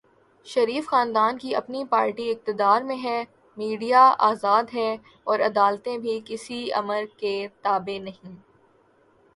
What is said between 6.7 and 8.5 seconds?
آمر کے تابع نہیں۔